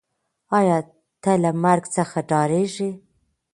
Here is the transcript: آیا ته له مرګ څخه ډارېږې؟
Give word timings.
آیا 0.57 0.77
ته 1.21 1.31
له 1.43 1.51
مرګ 1.63 1.83
څخه 1.95 2.19
ډارېږې؟ 2.29 2.89